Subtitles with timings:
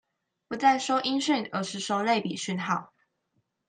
[0.47, 2.91] 不再收音訊而是收類比訊號